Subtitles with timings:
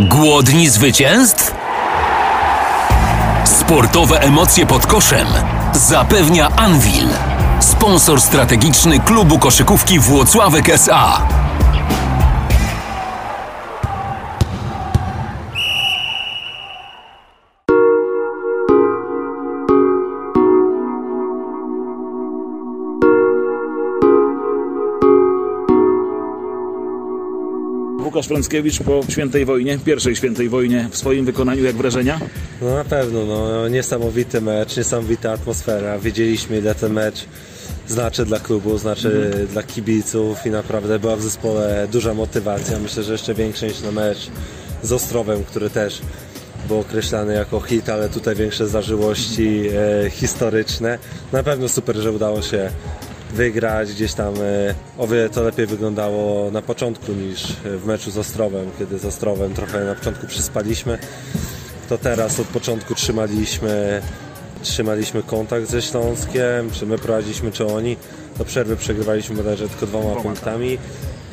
[0.00, 1.54] Głodni zwycięstw?
[3.44, 5.26] Sportowe emocje pod koszem
[5.72, 7.08] zapewnia Anvil,
[7.60, 11.22] sponsor strategiczny klubu koszykówki Włocławek SA.
[28.18, 32.20] Łukasz Frąckiewicz po świętej wojnie, pierwszej świętej wojnie w swoim wykonaniu, jak wrażenia?
[32.62, 35.98] No na pewno, no, niesamowity mecz, niesamowita atmosfera.
[35.98, 37.24] Wiedzieliśmy ile ten mecz
[37.88, 42.78] znaczy dla klubu, znaczy dla kibiców i naprawdę była w zespole duża motywacja.
[42.78, 44.30] Myślę, że jeszcze większa niż na mecz
[44.82, 46.00] z Ostrowem, który też
[46.68, 49.62] był określany jako hit, ale tutaj większe zażyłości
[50.06, 50.98] e, historyczne.
[51.32, 52.70] Na pewno super, że udało się
[53.32, 53.92] wygrać.
[53.92, 58.70] Gdzieś tam e, o wiele to lepiej wyglądało na początku niż w meczu z Ostrowem,
[58.78, 60.98] kiedy z Ostrowem trochę na początku przyspaliśmy.
[61.88, 64.02] To teraz od początku trzymaliśmy,
[64.62, 67.96] trzymaliśmy kontakt ze Śląskiem, czy my prowadziliśmy, czy oni.
[68.38, 70.78] Do przerwy przegrywaliśmy bodajże tylko dwoma punktami.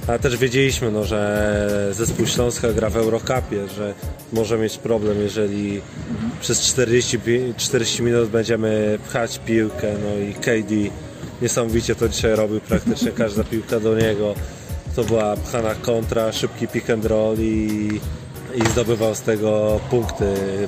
[0.08, 3.94] Ale też wiedzieliśmy, no, że zespół Śląska gra w Eurocupie, że
[4.34, 5.82] może mieć problem, jeżeli
[6.42, 10.76] przez 40, pi- 40 minut będziemy pchać piłkę, no i KD
[11.41, 14.36] niesamowicie to dzisiaj robił, praktycznie każda piłka do niego.
[14.95, 17.89] To była pchana kontra, szybki pick and roll i,
[18.56, 20.25] i zdobywał z tego punkty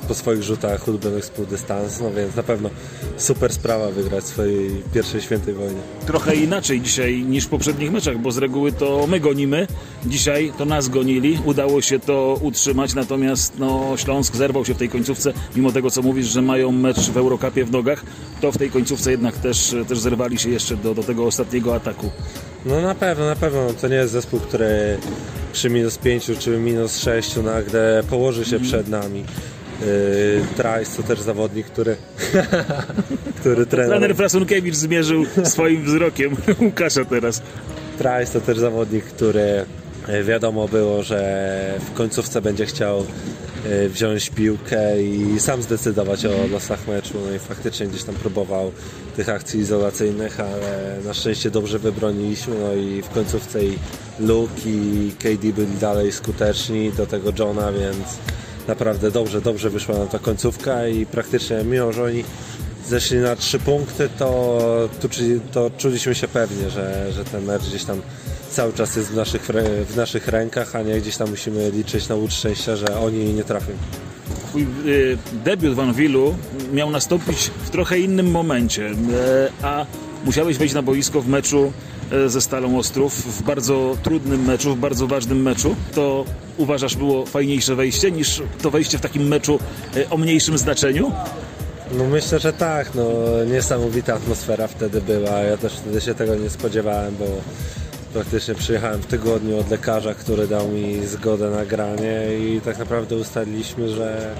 [0.08, 2.70] po swoich rzutach ulubionych z półdystansu, no więc na pewno
[3.16, 5.80] super sprawa wygrać w swojej pierwszej świętej wojnie.
[6.06, 9.66] Trochę inaczej dzisiaj niż w poprzednich meczach, bo z reguły to my gonimy.
[10.06, 11.38] Dzisiaj to nas gonili.
[11.44, 16.02] Udało się to utrzymać, natomiast no, Śląsk zerwał się w tej końcówce, mimo tego co
[16.02, 18.04] mówisz, że mają mecz w Eurokapie w nogach,
[18.40, 22.10] to w tej końcówce jednak też, też zerwali się jeszcze do, do tego ostatniego ataku.
[22.66, 23.60] No na pewno, na pewno.
[23.80, 24.98] To nie jest zespół, który
[25.52, 29.24] przy minus 5 czy minus 6 nagle położy się przed nami.
[29.80, 31.96] Yy, Trice to też zawodnik, który,
[33.40, 33.88] który trener.
[33.88, 37.42] Trener Frasunkiewicz zmierzył swoim wzrokiem Łukasza teraz.
[37.98, 39.64] Trice to też zawodnik, który
[40.24, 43.06] wiadomo było, że w końcówce będzie chciał
[43.66, 47.14] e, wziąć piłkę i sam zdecydować o losach meczu.
[47.26, 48.72] No i faktycznie gdzieś tam próbował
[49.16, 52.54] tych akcji izolacyjnych, ale na szczęście dobrze wybroniliśmy.
[52.58, 53.78] No i w końcówce i
[54.20, 58.18] Luke i KD byli dalej skuteczni, do tego Johna, więc
[58.68, 62.24] naprawdę dobrze, dobrze wyszła nam ta końcówka i praktycznie mimo, że oni
[62.86, 64.58] zeszli na trzy punkty, to,
[65.00, 65.08] tu,
[65.52, 68.00] to czuliśmy się pewnie, że, że ten mecz gdzieś tam
[68.50, 69.42] cały czas jest w naszych,
[69.88, 73.44] w naszych rękach, a nie gdzieś tam musimy liczyć na łódź szczęścia, że oni nie
[73.44, 73.72] trafią.
[74.48, 76.34] Twój y, debiut w Anwilu
[76.72, 78.94] miał nastąpić w trochę innym momencie, e,
[79.62, 79.86] a
[80.24, 81.72] musiałeś wejść na boisko w meczu
[82.12, 85.76] e, ze Stalą Ostrów, w bardzo trudnym meczu, w bardzo ważnym meczu.
[85.94, 86.24] To
[86.56, 89.58] uważasz było fajniejsze wejście niż to wejście w takim meczu
[90.10, 91.12] o mniejszym znaczeniu?
[91.92, 93.04] No myślę, że tak, no
[93.44, 97.24] niesamowita atmosfera wtedy była, ja też wtedy się tego nie spodziewałem, bo
[98.12, 103.16] praktycznie przyjechałem w tygodniu od lekarza, który dał mi zgodę na granie i tak naprawdę
[103.16, 104.34] ustaliliśmy, że,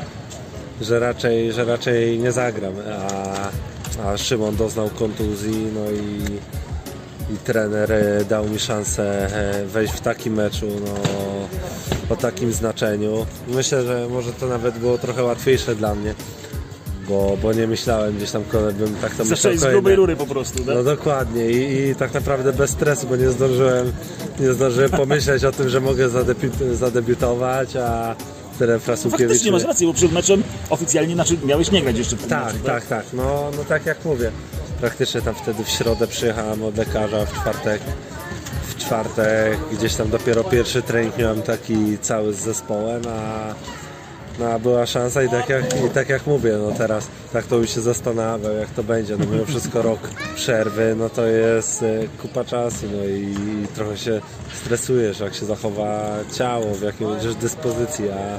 [0.80, 6.24] że, raczej, że raczej nie zagram, a, a Szymon doznał kontuzji, no i,
[7.34, 9.28] i trener e, dał mi szansę
[9.62, 10.94] e, wejść w takim meczu, no
[12.14, 13.26] o takim znaczeniu.
[13.48, 16.14] Myślę, że może to nawet było trochę łatwiejsze dla mnie
[17.08, 18.42] bo, bo nie myślałem gdzieś tam,
[18.78, 20.74] bym tak to Zacząłeś z grubej rury po prostu, tak?
[20.74, 23.92] No dokładnie I, i tak naprawdę bez stresu, bo nie zdążyłem,
[24.40, 28.16] nie zdążyłem pomyśleć o tym, że mogę zadebiut- zadebiutować, a
[28.58, 29.20] trener Frasukiewicz...
[29.20, 32.62] Faktycznie masz rację, bo przed meczem oficjalnie znaczy, miałeś nie grać jeszcze przed Tak, meczem,
[32.62, 33.04] tak, tak.
[33.12, 34.30] No, no tak jak mówię.
[34.80, 37.82] Praktycznie tam wtedy w środę przyjechałem od lekarza, w czwartek
[38.62, 43.54] w czwartek gdzieś tam dopiero pierwszy trening miałem taki cały z zespołem, a
[44.38, 47.70] no, była szansa i tak, jak, i tak jak mówię, no teraz tak to już
[47.70, 49.16] się zastanawiał, jak to będzie.
[49.16, 50.00] No mimo wszystko rok
[50.34, 51.86] przerwy, no to jest e,
[52.22, 53.36] kupa czasu, no i,
[53.74, 54.20] trochę się
[54.54, 58.38] stresujesz, jak się zachowa ciało, w jakiej będziesz dyspozycji, a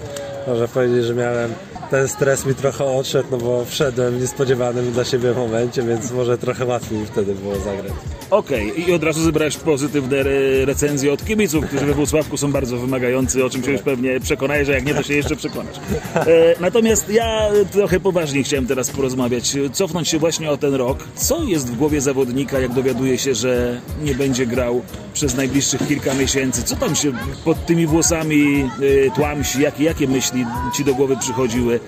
[0.49, 1.53] można powiedzieć, że miałem
[1.89, 6.37] ten stres mi trochę odszedł, no bo wszedłem w niespodziewanym dla siebie momencie, więc może
[6.37, 7.93] trochę łatwiej wtedy było zagrać.
[8.29, 12.77] Okej, i od razu zebrałeś pozytywne re- recenzje od kibiców, którzy we Włocławku są bardzo
[12.77, 15.75] wymagający, o czym się już pewnie przekonajesz, a jak nie, to się jeszcze przekonasz.
[16.15, 16.25] E,
[16.59, 20.99] natomiast ja trochę poważniej chciałem teraz porozmawiać, cofnąć się właśnie o ten rok.
[21.15, 24.81] Co jest w głowie zawodnika, jak dowiaduje się, że nie będzie grał
[25.13, 26.63] przez najbliższych kilka miesięcy?
[26.63, 27.11] Co tam się
[27.45, 28.69] pod tymi włosami
[29.07, 29.61] e, tłamsi?
[29.61, 30.45] Jakie, jakie myśli
[30.75, 31.78] ci do głowy przychodziły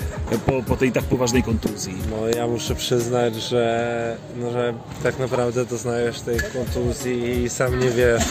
[0.46, 1.96] po, po tej tak poważnej kontuzji?
[2.10, 4.74] No ja muszę przyznać, że, no, że
[5.04, 8.24] tak naprawdę doznajesz tej kontuzji i sam nie wiesz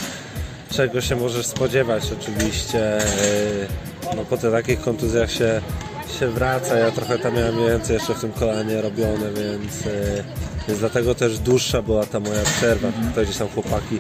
[0.71, 2.99] czego się możesz spodziewać oczywiście.
[4.03, 5.61] Yy, no, po tych takich kontuzjach się,
[6.19, 6.79] się wraca.
[6.79, 10.25] Ja trochę tam miałem więcej jeszcze w tym kolanie robione, więc, e,
[10.69, 12.89] więc dlatego też dłuższa była ta moja przerwa.
[13.09, 13.99] Tutaj gdzieś tam chłopaki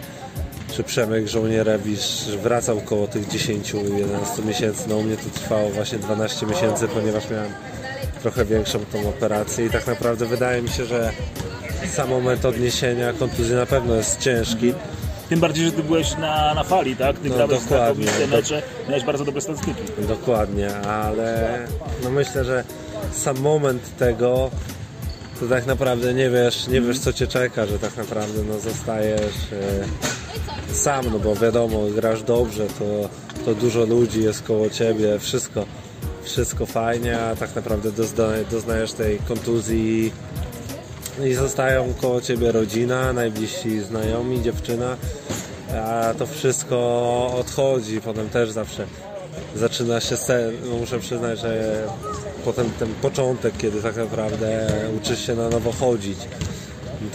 [0.72, 4.84] czy Przemek Żołnierewicz wracał około tych 10-11 miesięcy.
[4.88, 7.52] No u mnie to trwało właśnie 12 miesięcy, ponieważ miałem
[8.22, 11.12] trochę większą tą operację i tak naprawdę wydaje mi się, że
[11.92, 14.74] sam moment odniesienia kontuzji na pewno jest ciężki.
[15.28, 17.18] Tym bardziej, że ty byłeś na, na fali, tak?
[17.18, 18.04] Ty No, grałeś dokładnie.
[18.04, 19.80] znakomite mecze, miałeś bardzo dobre statystyki.
[20.08, 21.58] Dokładnie, ale
[22.04, 22.64] no myślę, że
[23.12, 24.50] sam moment tego
[25.40, 29.34] to tak naprawdę nie wiesz, nie wiesz co cię czeka, że tak naprawdę no, zostajesz
[29.52, 29.84] e,
[30.72, 33.08] sam, no bo wiadomo, grasz dobrze, to,
[33.44, 35.64] to dużo ludzi jest koło ciebie, wszystko,
[36.22, 40.12] wszystko fajnie, a tak naprawdę dozna, doznajesz tej kontuzji
[41.24, 44.96] i zostają koło ciebie rodzina, najbliżsi znajomi, dziewczyna,
[45.84, 46.76] a to wszystko
[47.38, 48.86] odchodzi, potem też zawsze
[49.56, 51.82] zaczyna się sen, no muszę przyznać, że
[52.44, 56.18] potem ten początek, kiedy tak naprawdę uczysz się na nowo chodzić,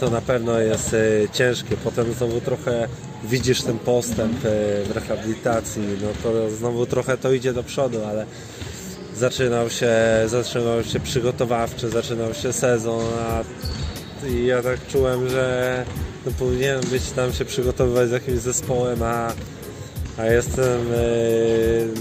[0.00, 1.76] to na pewno jest e, ciężkie.
[1.84, 2.88] Potem znowu trochę
[3.24, 4.48] widzisz ten postęp e,
[4.84, 8.26] w rehabilitacji, no to znowu trochę to idzie do przodu, ale
[9.16, 9.92] zaczynał się,
[10.26, 13.44] zaczynał się przygotowawczy, zaczynał się sezon, a
[14.28, 15.84] i ja tak czułem, że
[16.26, 19.32] no, powinienem być tam się przygotowywać z jakimś zespołem, a,
[20.18, 20.98] a jestem e,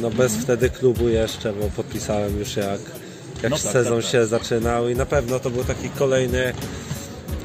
[0.01, 2.79] no, bez wtedy klubu jeszcze, bo podpisałem już jak,
[3.43, 4.11] jak No tak, sezon tak, tak.
[4.11, 6.53] się zaczynał i na pewno to był taki kolejny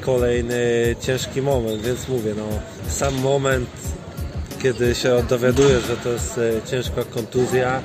[0.01, 2.47] kolejny ciężki moment, więc mówię, no
[2.87, 3.69] sam moment
[4.63, 7.81] kiedy się dowiadujesz, że to jest e, ciężka kontuzja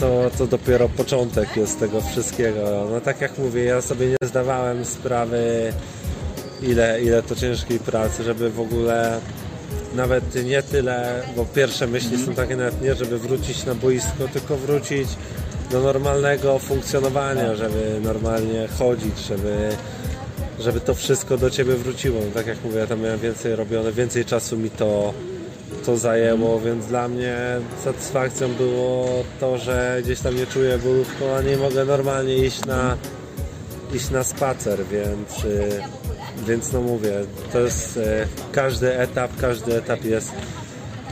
[0.00, 2.86] to, to dopiero początek jest tego wszystkiego.
[2.90, 5.72] No tak jak mówię, ja sobie nie zdawałem sprawy
[6.62, 9.20] ile, ile to ciężkiej pracy, żeby w ogóle
[9.94, 14.56] nawet nie tyle, bo pierwsze myśli są takie nawet nie, żeby wrócić na boisko, tylko
[14.56, 15.08] wrócić
[15.70, 19.68] do normalnego funkcjonowania, żeby normalnie chodzić, żeby,
[20.60, 22.20] żeby to wszystko do Ciebie wróciło.
[22.20, 25.14] No, tak jak mówię, ja tam miałem więcej robione, więcej czasu mi to,
[25.86, 27.36] to zajęło, więc dla mnie
[27.84, 32.64] satysfakcją było to, że gdzieś tam nie czuję bólu w kolanie i mogę normalnie iść
[32.66, 32.96] na,
[33.94, 35.80] iść na spacer, więc, y,
[36.46, 37.12] więc no mówię,
[37.52, 38.02] to jest y,
[38.52, 40.32] każdy etap, każdy etap jest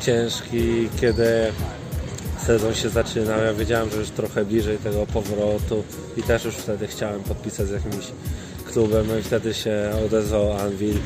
[0.00, 1.52] ciężki, kiedy
[2.46, 5.84] sezon się zaczynał, ja wiedziałem, że już trochę bliżej tego powrotu
[6.16, 8.04] i też już wtedy chciałem podpisać z jakimś
[8.74, 10.96] klubem, no i wtedy się odezwał Anvil.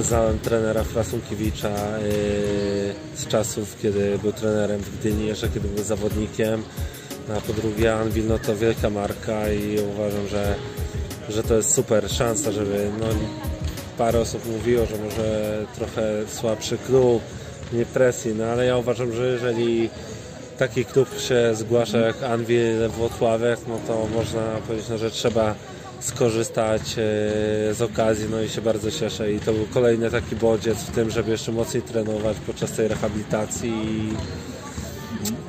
[0.00, 1.68] Znałem trenera Frasunkiewicza
[1.98, 6.62] yy, z czasów, kiedy był trenerem w Gdyni, jeszcze kiedy był zawodnikiem.
[7.28, 10.54] No, a po drugie Anvil no to wielka marka i uważam, że,
[11.28, 13.06] że to jest super szansa, żeby no,
[13.98, 17.22] parę osób mówiło, że może trochę słabszy klub,
[17.72, 19.90] nie presji, no ale ja uważam, że jeżeli
[20.58, 25.54] taki klub się zgłasza jak Anvil Włocławek, no to można powiedzieć, no, że trzeba
[26.00, 29.32] skorzystać e, z okazji, no i się bardzo cieszę.
[29.32, 33.72] I to był kolejny taki bodziec w tym, żeby jeszcze mocniej trenować podczas tej rehabilitacji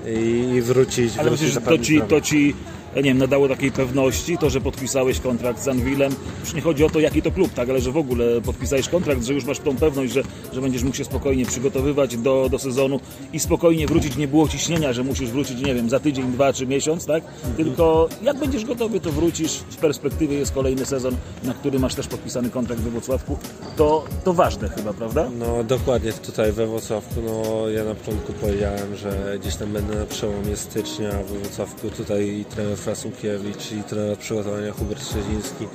[0.05, 2.55] i, i, wrócić, Ale wrócić myślisz, to ci, to ci
[3.01, 6.15] nie wiem, nadało takiej pewności, to, że podpisałeś kontrakt z Anvilem.
[6.39, 9.23] Już nie chodzi o to, jaki to klub, tak, ale że w ogóle podpisałeś kontrakt,
[9.23, 10.23] że już masz tą pewność, że,
[10.53, 12.99] że będziesz mógł się spokojnie przygotowywać do, do sezonu
[13.33, 14.17] i spokojnie wrócić.
[14.17, 17.23] Nie było ciśnienia, że musisz wrócić, nie wiem, za tydzień, dwa czy miesiąc, tak?
[17.57, 19.54] Tylko jak będziesz gotowy, to wrócisz.
[19.54, 23.37] W perspektywie jest kolejny sezon, na który masz też podpisany kontrakt we Wrocławku.
[23.77, 25.30] To, to ważne chyba, prawda?
[25.39, 30.06] No dokładnie tutaj we Wrocławku, no ja na początku powiedziałem, że gdzieś tam będę na
[30.06, 35.67] przełomie stycznia we Wrocławku, tutaj trener Frasunkiewicz i trener przygotowania Hubert Szczeciński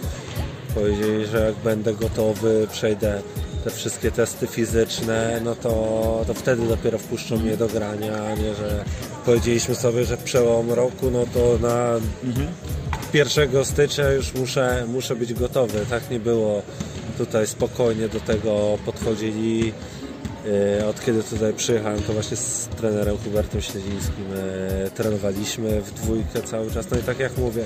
[0.74, 3.22] powiedzieli, że jak będę gotowy, przejdę
[3.64, 8.54] te wszystkie testy fizyczne, no to, to wtedy dopiero wpuszczą mnie do grania, a nie,
[8.54, 8.84] że
[9.24, 12.00] powiedzieliśmy sobie, że przełom roku, no to na
[13.14, 15.86] 1 stycznia już muszę, muszę być gotowy.
[15.90, 16.62] Tak nie było.
[17.18, 19.72] Tutaj spokojnie do tego podchodzili.
[20.46, 26.42] E, Od kiedy tutaj przyjechałem, to właśnie z trenerem Hubertem Śledzińskim e, trenowaliśmy w dwójkę
[26.42, 26.90] cały czas.
[26.90, 27.64] No i tak jak mówię,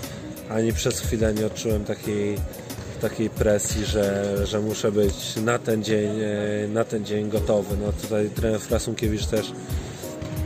[0.51, 2.37] ani przez chwilę nie odczułem takiej,
[3.01, 7.77] takiej presji, że, że muszę być na ten dzień, e, na ten dzień gotowy.
[7.87, 9.53] No tutaj trener Frasunkiewicz też,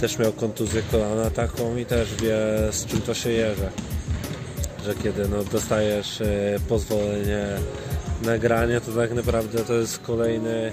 [0.00, 2.38] też miał kontuzję kolana taką i też wie
[2.70, 3.70] z czym to się je, że
[4.84, 6.22] że kiedy no, dostajesz
[6.68, 7.46] pozwolenie
[8.22, 10.72] na granie, to tak naprawdę to jest kolejny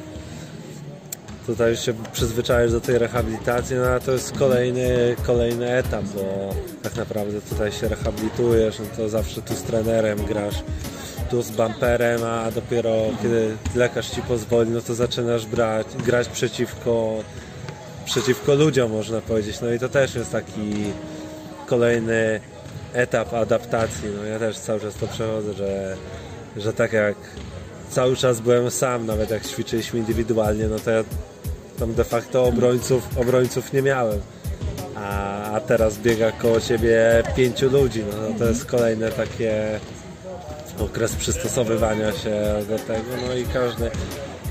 [1.47, 6.53] tutaj już się przyzwyczaisz do tej rehabilitacji, no a to jest kolejny, kolejny etap, bo
[6.83, 10.63] tak naprawdę tutaj się rehabilitujesz, no to zawsze tu z trenerem grasz,
[11.29, 17.23] tu z bumperem, a dopiero kiedy lekarz ci pozwoli, no to zaczynasz brać, grać przeciwko
[18.05, 20.73] przeciwko ludziom można powiedzieć, no i to też jest taki
[21.65, 22.39] kolejny
[22.93, 24.09] etap adaptacji.
[24.17, 25.97] No ja też cały czas to przechodzę, że,
[26.57, 27.15] że tak jak
[27.89, 31.03] cały czas byłem sam, nawet jak ćwiczyliśmy indywidualnie, no to ja
[31.79, 34.19] tam de facto obrońców, obrońców nie miałem.
[34.95, 38.03] A, a teraz biega koło ciebie pięciu ludzi.
[38.11, 39.79] No, no to jest kolejne takie
[40.79, 42.35] okres przystosowywania się
[42.69, 43.27] do tego.
[43.27, 43.91] No i każdy,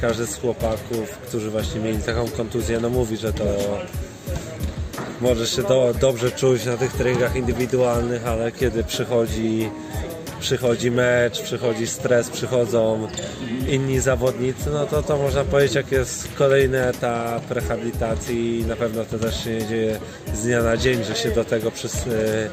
[0.01, 3.45] każdy z chłopaków, którzy właśnie mieli taką kontuzję, no mówi, że to
[5.21, 9.71] może się do, dobrze czuć na tych treningach indywidualnych, ale kiedy przychodzi
[10.41, 13.09] przychodzi mecz, przychodzi stres, przychodzą
[13.69, 19.05] inni zawodnicy, no to to można powiedzieć, jak jest kolejny etap rehabilitacji i na pewno
[19.05, 19.99] to też się nie dzieje
[20.35, 22.51] z dnia na dzień, że się do tego przys, y,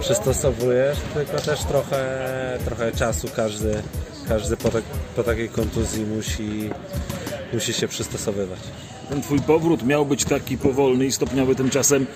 [0.00, 2.28] przystosowujesz, tylko też trochę,
[2.64, 3.74] trochę czasu każdy,
[4.28, 4.84] każdy po, tak,
[5.16, 6.70] po takiej kontuzji musi,
[7.52, 8.60] musi się przystosowywać
[9.08, 12.06] ten twój powrót miał być taki powolny i stopniowy, tymczasem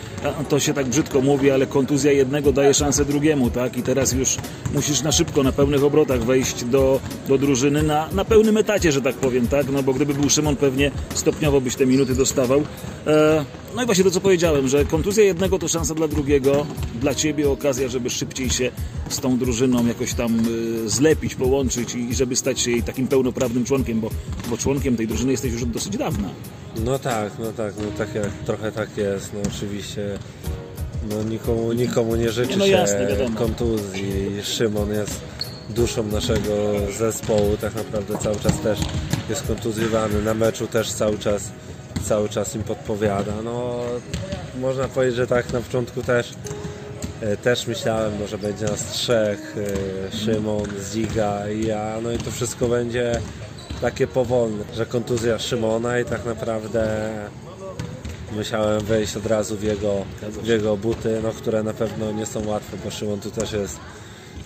[0.49, 3.77] to się tak brzydko mówi, ale kontuzja jednego daje szansę drugiemu, tak?
[3.77, 4.37] I teraz już
[4.75, 9.03] musisz na szybko, na pełnych obrotach wejść do, do drużyny na, na pełnym etacie, że
[9.03, 9.67] tak powiem, tak?
[9.73, 12.63] No bo gdyby był Szymon, pewnie stopniowo byś te minuty dostawał.
[13.07, 13.45] E,
[13.77, 16.67] no i właśnie to, co powiedziałem, że kontuzja jednego to szansa dla drugiego,
[17.01, 18.71] dla ciebie okazja, żeby szybciej się
[19.09, 20.41] z tą drużyną jakoś tam
[20.85, 24.11] y, zlepić, połączyć i żeby stać się jej takim pełnoprawnym członkiem, bo,
[24.51, 26.29] bo członkiem tej drużyny jesteś już dosyć dawna.
[26.85, 30.19] No tak, no tak, no tak jak, trochę tak jest, no oczywiście
[31.11, 34.43] no nikomu, nikomu nie życzy no jasne, się kontuzji.
[34.43, 35.21] Szymon jest
[35.71, 36.53] duszą naszego
[36.99, 38.79] zespołu, tak naprawdę cały czas też
[39.29, 41.53] jest kontuzjowany, na meczu też cały czas
[42.05, 43.33] cały czas im podpowiada.
[43.45, 43.81] No
[44.61, 46.33] można powiedzieć, że tak na początku też
[47.21, 49.57] e, też myślałem, no, że będzie nas trzech,
[50.13, 53.21] e, Szymon, Ziga i ja, no i to wszystko będzie
[53.81, 57.11] takie powolne, że kontuzja Szymona i tak naprawdę
[58.33, 59.95] musiałem wejść od razu w jego,
[60.43, 63.79] w jego buty, no, które na pewno nie są łatwe, bo Szymon tu też jest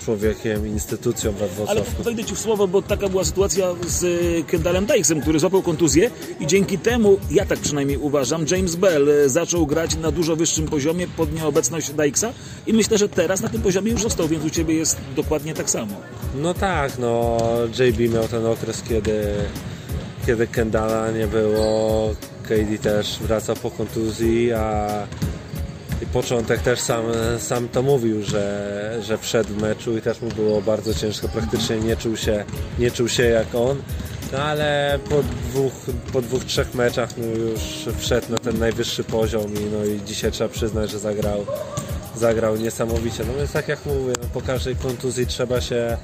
[0.04, 1.92] człowiekiem, instytucją we Wrocławku.
[1.94, 4.06] Ale wejdę Ci w słowo, bo taka była sytuacja z
[4.46, 9.28] Kendallem Dykesem, który złapał kontuzję i dzięki temu, ja tak przynajmniej uważam, James Bell e,
[9.28, 12.32] zaczął grać na dużo wyższym poziomie pod nieobecność Dykesa
[12.66, 15.70] i myślę, że teraz na tym poziomie już został, więc u Ciebie jest dokładnie tak
[15.70, 15.94] samo.
[16.42, 17.38] No tak, no
[17.78, 19.24] JB miał ten okres, kiedy,
[20.26, 24.88] kiedy Kendalla nie było, KD też wraca po kontuzji, a
[26.04, 27.04] i początek też sam,
[27.38, 31.76] sam to mówił, że, że wszedł w meczu i też mu było bardzo ciężko, praktycznie
[31.76, 32.44] nie czuł się,
[32.78, 33.82] nie czuł się jak on.
[34.32, 35.72] No ale po dwóch,
[36.12, 37.60] po dwóch, trzech meczach no już
[37.98, 41.46] wszedł na ten najwyższy poziom i, no i dzisiaj trzeba przyznać, że zagrał,
[42.16, 43.24] zagrał niesamowicie.
[43.26, 45.96] No więc tak jak mówię, no po każdej kontuzji trzeba się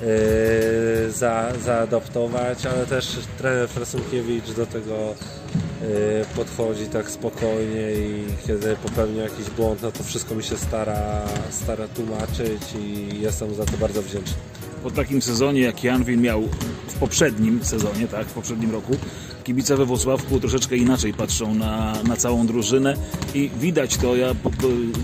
[0.00, 5.14] yy, za, zaadoptować, ale też trener Frasunkiewicz do tego
[6.36, 11.88] podchodzi tak spokojnie i kiedy popełnia jakiś błąd, no to wszystko mi się stara, stara
[11.88, 14.36] tłumaczyć i jestem za to bardzo wdzięczny.
[14.82, 16.42] Po takim sezonie, jak Janwil miał
[16.88, 18.96] w poprzednim sezonie, tak, w poprzednim roku,
[19.44, 22.96] kibice we Włocławku troszeczkę inaczej patrzą na, na całą drużynę
[23.34, 24.34] i widać to, ja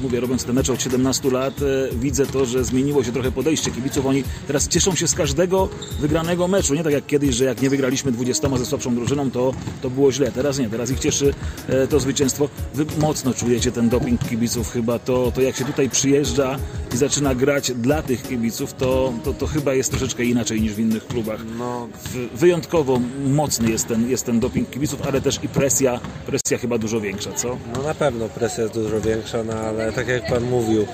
[0.03, 3.71] mówię, robiąc te mecze od 17 lat, e, widzę to, że zmieniło się trochę podejście
[3.71, 4.07] kibiców.
[4.07, 5.69] Oni teraz cieszą się z każdego
[6.01, 6.75] wygranego meczu.
[6.75, 10.13] Nie tak jak kiedyś, że jak nie wygraliśmy 20 ze słabszą drużyną, to, to było
[10.13, 10.33] źle.
[10.33, 11.35] Teraz nie, teraz ich cieszy
[11.69, 12.49] e, to zwycięstwo.
[12.75, 14.99] Wy mocno czujecie ten doping kibiców chyba.
[14.99, 16.59] To, to jak się tutaj przyjeżdża
[16.95, 20.79] i zaczyna grać dla tych kibiców, to, to, to chyba jest troszeczkę inaczej niż w
[20.79, 21.41] innych klubach.
[21.59, 21.89] No.
[22.35, 27.01] Wyjątkowo mocny jest ten, jest ten doping kibiców, ale też i presja, presja chyba dużo
[27.01, 27.59] większa, co?
[27.77, 30.87] No na pewno presja jest dużo większa, no ale tak jak Pan mówił,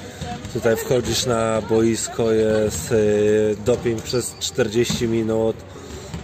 [0.53, 5.57] tutaj wchodzisz na boisko, jest y, doping przez 40 minut,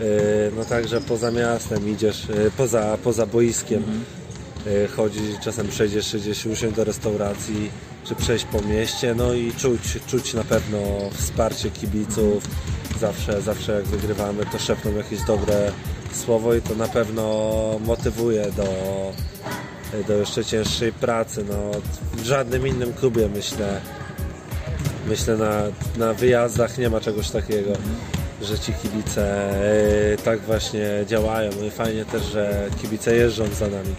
[0.00, 0.04] y,
[0.56, 3.78] no także poza miastem idziesz, y, poza, poza boiskiem.
[3.78, 4.04] Mhm.
[4.96, 7.70] Chodzi, czasem przejdziesz, przejdziesz usiąść do restauracji,
[8.08, 10.78] czy przejść po mieście, no i czuć, czuć na pewno
[11.12, 12.44] wsparcie kibiców.
[13.00, 15.72] Zawsze, zawsze jak wygrywamy, to szepną jakieś dobre
[16.12, 17.22] słowo i to na pewno
[17.86, 18.66] motywuje do,
[20.06, 21.44] do jeszcze cięższej pracy.
[21.48, 21.70] No,
[22.12, 23.80] w żadnym innym klubie myślę,
[25.06, 25.62] myślę na,
[25.96, 27.72] na wyjazdach nie ma czegoś takiego,
[28.42, 29.50] że ci kibice
[30.12, 31.50] e, tak właśnie działają.
[31.60, 33.94] No i fajnie też, że kibice jeżdżą za nami,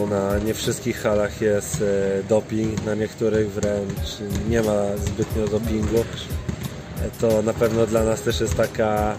[0.00, 6.04] bo na nie wszystkich halach jest e, doping, na niektórych wręcz nie ma zbytnio dopingu.
[7.20, 9.14] To na pewno dla nas też jest taka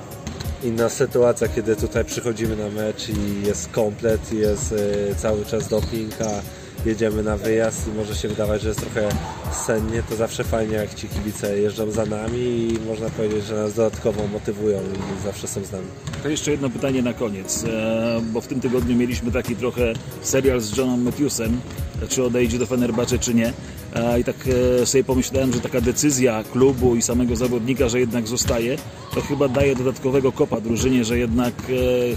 [0.64, 6.14] inna sytuacja, kiedy tutaj przychodzimy na mecz i jest komplet, jest y, cały czas doping,
[6.22, 6.42] a
[6.88, 9.10] jedziemy na wyjazd i może się wydawać, że jest trochę
[9.54, 13.74] sennie, to zawsze fajnie jak ci kibice jeżdżą za nami i można powiedzieć, że nas
[13.74, 15.88] dodatkowo motywują i zawsze są z nami.
[16.24, 20.62] To jeszcze jedno pytanie na koniec, e, bo w tym tygodniu mieliśmy taki trochę serial
[20.62, 21.62] z Johnem Matthewsem,
[22.10, 23.54] czy odejdzie do Fenerbahce, czy nie.
[23.94, 24.36] E, I tak
[24.82, 28.78] e, sobie pomyślałem, że taka decyzja klubu i samego zawodnika, że jednak zostaje,
[29.16, 31.54] to chyba daje dodatkowego kopa drużynie, że jednak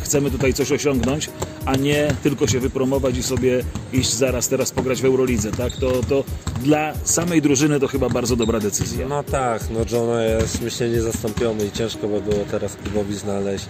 [0.02, 1.30] chcemy tutaj coś osiągnąć,
[1.66, 5.50] a nie tylko się wypromować i sobie iść zaraz teraz pograć w Eurolidze.
[5.50, 5.76] Tak?
[5.76, 6.24] To, to
[6.62, 6.92] dla
[7.24, 9.08] samej drużyny to chyba bardzo dobra decyzja.
[9.08, 13.66] No tak, no Johna jest myślę niezastąpiony i ciężko by było teraz klubowi znaleźć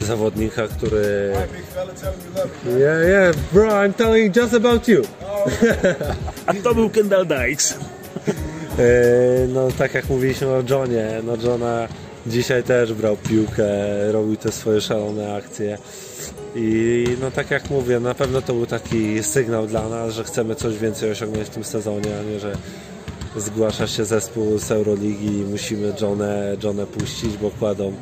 [0.00, 1.32] zawodnika, który...
[2.78, 5.02] Yeah, yeah, bro, I'm telling just about you.
[6.46, 7.74] A to był Kendall Dykes.
[8.78, 11.88] E, No tak jak mówiliśmy o Johnie, no Johna
[12.26, 13.72] dzisiaj też brał piłkę,
[14.12, 15.78] robił te swoje szalone akcje
[16.54, 20.54] i no tak jak mówię, na pewno to był taki sygnał dla nas, że chcemy
[20.54, 22.52] coś więcej osiągnąć w tym sezonie, a nie, że
[23.36, 27.92] zgłasza się zespół z Euroligi i musimy Johnę, Johnę puścić, bo kładą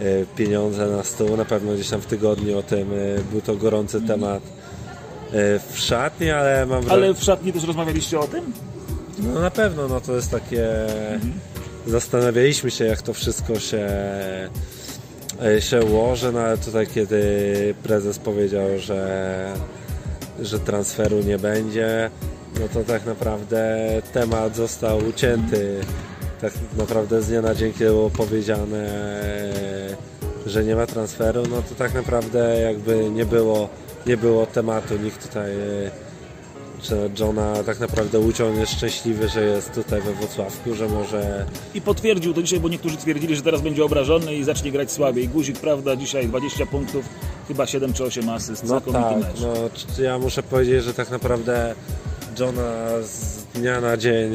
[0.00, 0.04] e,
[0.36, 1.36] pieniądze na stół.
[1.36, 5.78] Na pewno gdzieś tam w tygodniu o tym e, był to gorący temat e, w
[5.78, 7.06] szatni, ale mam wrażenie...
[7.06, 8.52] Ale w szatni też rozmawialiście o tym?
[9.18, 10.68] No na pewno, no to jest takie...
[11.86, 13.88] Zastanawialiśmy się, jak to wszystko się,
[15.60, 19.54] się ułoży, no ale tutaj kiedy prezes powiedział, że,
[20.42, 22.10] że transferu nie będzie,
[22.60, 23.76] no to tak naprawdę
[24.12, 25.80] temat został ucięty.
[26.40, 28.88] Tak naprawdę z dnia na dzień, kiedy było powiedziane,
[30.46, 33.68] że nie ma transferu, no to tak naprawdę jakby nie było,
[34.06, 34.96] nie było tematu.
[34.96, 35.90] Nikt tutaj e,
[36.84, 41.80] że Johna tak naprawdę uciął jest szczęśliwy, że jest tutaj we Wrocławku, że może I
[41.80, 45.28] potwierdził to dzisiaj, bo niektórzy twierdzili, że teraz będzie obrażony i zacznie grać słabiej.
[45.28, 47.04] Guzik, prawda, dzisiaj 20 punktów,
[47.48, 49.40] chyba 7 czy 8 asyst, no tak, mecz.
[49.40, 51.74] no ja muszę powiedzieć, że tak naprawdę
[52.38, 54.32] Johna z dnia na dzień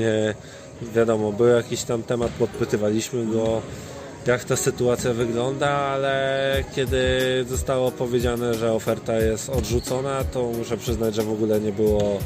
[0.95, 3.61] wiadomo, był jakiś tam temat, podpytywaliśmy go
[4.27, 6.99] jak ta sytuacja wygląda, ale kiedy
[7.49, 12.19] zostało powiedziane, że oferta jest odrzucona, to muszę przyznać, że w ogóle nie było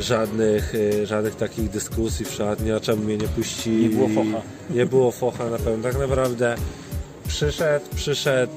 [0.00, 3.88] żadnych, e, żadnych takich dyskusji w szatni, a czemu mnie nie puścili.
[3.88, 4.42] Nie było focha.
[4.70, 5.82] Nie było focha na pewno.
[5.82, 6.56] Tak naprawdę
[7.28, 8.52] przyszedł, przyszedł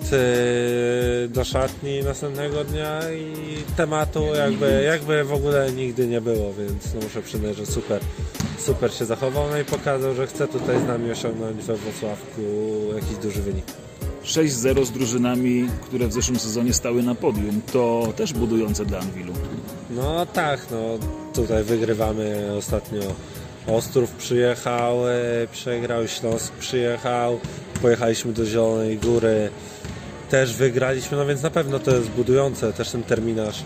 [1.26, 6.94] e, do szatni następnego dnia i tematu jakby, jakby w ogóle nigdy nie było, więc
[6.94, 8.02] no muszę przyznać, że super,
[8.60, 12.42] super się zachował no i pokazał, że chce tutaj z nami osiągnąć we Wrocławku
[12.96, 13.66] jakiś duży wynik.
[14.28, 17.62] 6-0 z drużynami, które w zeszłym sezonie stały na podium.
[17.74, 19.34] To też budujące dla Anwilu.
[19.90, 20.78] No tak, no
[21.34, 23.02] tutaj wygrywamy ostatnio.
[23.68, 25.14] Ostrów przyjechał, e,
[25.52, 27.40] przegrał, Śląsk przyjechał,
[27.78, 29.50] pojechaliśmy do Zielonej Góry,
[30.30, 33.63] też wygraliśmy, no więc na pewno to jest budujące, też ten terminarz.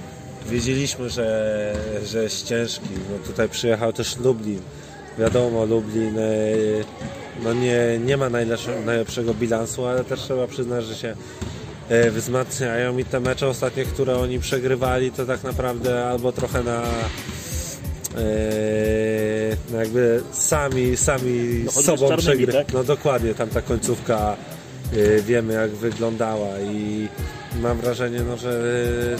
[0.50, 1.74] Wiedzieliśmy, że,
[2.06, 4.60] że jest ciężki, no tutaj przyjechał też Lublin.
[5.20, 6.24] Wiadomo, Lublin e,
[7.44, 11.16] no nie, nie ma najlepsze, najlepszego bilansu, ale też trzeba przyznać, że się
[11.90, 16.82] e, wzmacniają i te mecze ostatnie, które oni przegrywali, to tak naprawdę albo trochę na
[19.72, 22.54] no jakby sami, sami No, z sobą czarnymi, przegry...
[22.54, 22.74] tak?
[22.74, 24.36] No dokładnie, tam ta końcówka
[24.94, 27.08] e, wiemy jak wyglądała i
[27.62, 28.62] mam wrażenie, no, że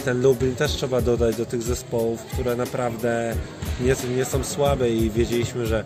[0.04, 3.34] ten Lublin też trzeba dodać do tych zespołów, które naprawdę
[3.80, 5.84] nie, nie są słabe i wiedzieliśmy, że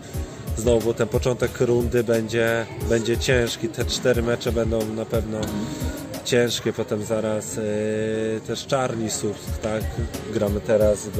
[0.57, 3.69] znowu ten początek rundy będzie, będzie ciężki.
[3.69, 5.41] Te cztery mecze będą na pewno
[6.25, 6.73] ciężkie.
[6.73, 7.61] Potem zaraz e,
[8.47, 9.83] też Czarni Słupsk, tak?
[10.33, 11.19] Gramy teraz w,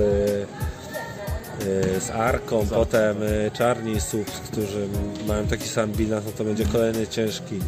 [1.99, 4.87] z Arką, potem e, Czarni Słupsk, którzy
[5.27, 7.59] mają taki sam bilans, no to będzie kolejny ciężki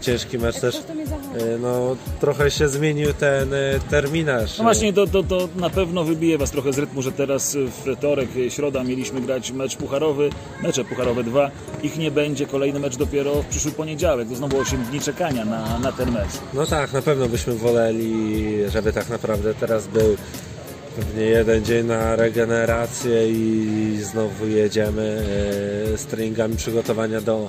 [0.00, 0.76] ciężki mecz też.
[0.76, 3.50] E, No, trochę się zmienił ten
[3.90, 4.58] terminarz.
[4.58, 7.96] No właśnie, to, to, to na pewno wybije Was trochę z rytmu, że teraz w
[7.96, 10.30] wtorek, środa mieliśmy grać mecz pucharowy,
[10.62, 11.50] mecze pucharowe dwa.
[11.82, 14.28] Ich nie będzie, kolejny mecz dopiero w przyszły poniedziałek.
[14.28, 16.32] To znowu 8 dni czekania na, na ten mecz.
[16.54, 20.16] No tak, na pewno byśmy woleli, żeby tak naprawdę teraz był
[20.96, 25.22] pewnie jeden dzień na regenerację i znowu jedziemy
[25.94, 27.48] e, z treningami przygotowania do,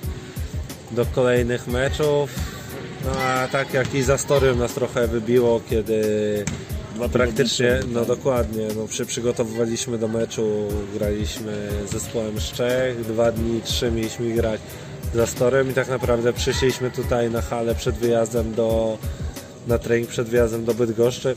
[0.91, 2.29] do kolejnych meczów.
[3.05, 6.03] No a tak jak i za Storym nas trochę wybiło, kiedy
[6.95, 13.31] Dwa praktycznie, no dokładnie, no, przy przygotowywaliśmy do meczu, graliśmy z zespołem z Czech, dwa
[13.31, 14.61] dni, trzy mieliśmy grać
[15.13, 18.97] za Storem i tak naprawdę przyszliśmy tutaj na halę przed wyjazdem do,
[19.67, 21.35] na trening przed wyjazdem do Bydgoszczy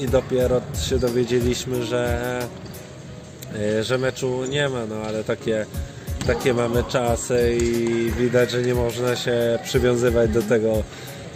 [0.00, 2.40] i dopiero się dowiedzieliśmy, że,
[3.54, 5.66] e, że meczu nie ma, no ale takie,
[6.26, 10.82] takie mamy czasy i widać, że nie można się przywiązywać do tego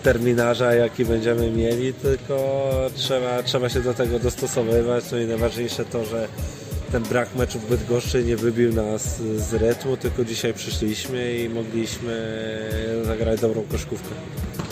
[0.02, 5.04] terminarza, jaki będziemy mieli, tylko trzeba, trzeba się do tego dostosowywać.
[5.12, 6.28] No i najważniejsze to, że
[6.92, 12.14] ten brak meczu w Bydgoszczy nie wybił nas z rytmu, tylko dzisiaj przyszliśmy i mogliśmy
[13.04, 14.14] zagrać dobrą koszkówkę.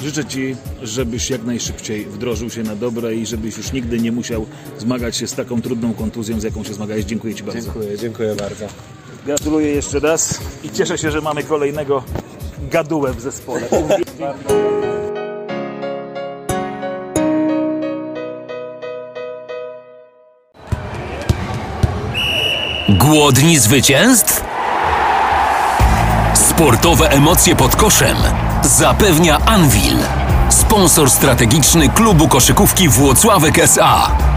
[0.02, 4.46] Życzę Ci, żebyś jak najszybciej wdrożył się na dobre i żebyś już nigdy nie musiał
[4.78, 7.04] zmagać się z taką trudną kontuzją, z jaką się zmagałeś.
[7.04, 7.62] Dziękuję Ci bardzo.
[7.62, 8.66] Dziękuję, dziękuję bardzo.
[9.26, 12.04] Gratuluję jeszcze raz i cieszę się, że mamy kolejnego
[12.70, 13.68] gadułę w zespole.
[22.88, 24.44] Głodni zwycięstw?
[26.34, 28.16] Sportowe emocje pod koszem
[28.66, 29.98] zapewnia Anvil,
[30.48, 34.29] sponsor strategiczny klubu koszykówki Włocławek SA.